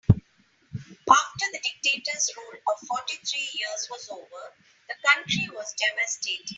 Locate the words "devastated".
5.75-6.49